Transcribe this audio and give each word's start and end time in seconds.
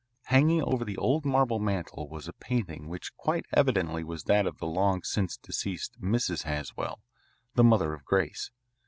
Hanging 0.23 0.63
over 0.63 0.83
the 0.83 0.97
old 0.97 1.25
marble 1.25 1.59
mantel 1.59 2.09
was 2.09 2.27
a 2.27 2.33
painting 2.33 2.87
which 2.89 3.15
quite 3.17 3.45
evidently 3.53 4.03
was 4.03 4.23
that 4.23 4.47
of 4.47 4.57
the 4.57 4.65
long 4.65 5.03
since 5.03 5.37
deceased 5.37 6.01
Mrs. 6.01 6.41
Haswell, 6.41 7.03
the 7.53 7.63
mother 7.63 7.93
of 7.93 8.03
Grace. 8.03 8.49